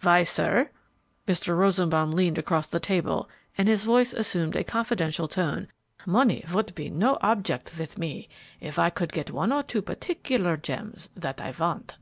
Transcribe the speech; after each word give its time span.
Why, 0.00 0.22
sir," 0.22 0.70
Mr. 1.26 1.56
Rosenbaum 1.58 2.12
leaned 2.12 2.38
across 2.38 2.68
the 2.70 2.78
table 2.78 3.28
and 3.58 3.66
his 3.66 3.82
voice 3.82 4.12
assumed 4.12 4.54
a 4.54 4.62
confidential 4.62 5.26
tone, 5.26 5.66
"money 6.06 6.44
would 6.54 6.72
be 6.76 6.88
no 6.88 7.18
object 7.20 7.76
with 7.76 7.98
me 7.98 8.28
if 8.60 8.78
I 8.78 8.90
could 8.90 9.10
get 9.12 9.32
one 9.32 9.50
or 9.52 9.64
two 9.64 9.82
particular 9.82 10.56
gems 10.56 11.08
that 11.16 11.40
I 11.40 11.50
want. 11.50 11.96